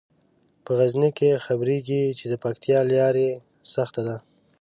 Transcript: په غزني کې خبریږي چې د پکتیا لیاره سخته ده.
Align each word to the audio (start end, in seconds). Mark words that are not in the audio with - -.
په 0.63 0.71
غزني 0.79 1.09
کې 1.17 1.41
خبریږي 1.45 2.03
چې 2.19 2.25
د 2.31 2.33
پکتیا 2.43 2.79
لیاره 2.91 3.29
سخته 3.73 4.01
ده. 4.07 4.17